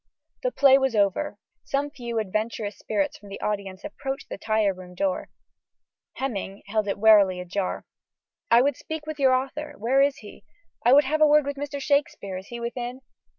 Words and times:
The 0.41 0.51
play 0.51 0.79
was 0.79 0.95
over. 0.95 1.37
Some 1.63 1.91
few 1.91 2.17
adventurous 2.17 2.75
spirits 2.79 3.19
from 3.19 3.29
the 3.29 3.39
audience 3.39 3.83
approached 3.83 4.29
the 4.29 4.37
tire 4.39 4.73
room 4.73 4.95
door: 4.95 5.29
Heminge 6.13 6.63
held 6.65 6.87
it 6.87 6.97
warily 6.97 7.39
ajar. 7.39 7.85
"I 8.49 8.63
would 8.63 8.75
speak 8.77 9.05
with 9.05 9.19
your 9.19 9.35
author: 9.35 9.75
where 9.77 10.01
is 10.01 10.17
he?" 10.17 10.43
"I 10.83 10.91
would 10.91 11.03
have 11.03 11.21
a 11.21 11.27
word 11.27 11.45
with 11.45 11.55
Mr. 11.55 11.79
Shakespeare: 11.79 12.35
is 12.37 12.47
he 12.47 12.59
within?" 12.59 13.01